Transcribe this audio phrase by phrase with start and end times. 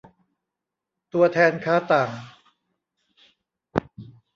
[1.13, 2.09] ตัวแทนค้าต่าง